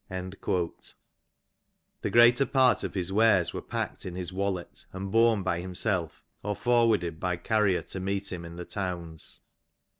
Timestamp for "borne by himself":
5.11-6.23